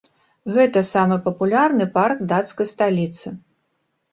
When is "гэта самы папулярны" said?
0.53-1.85